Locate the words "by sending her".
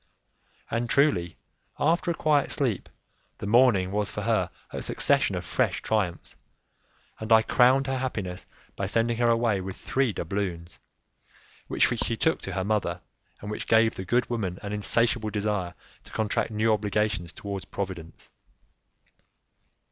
8.75-9.29